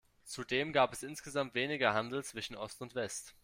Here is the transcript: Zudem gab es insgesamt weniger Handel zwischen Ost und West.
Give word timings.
Zudem 0.23 0.73
gab 0.73 0.93
es 0.93 1.03
insgesamt 1.03 1.53
weniger 1.53 1.93
Handel 1.93 2.23
zwischen 2.23 2.55
Ost 2.55 2.81
und 2.81 2.95
West. 2.95 3.35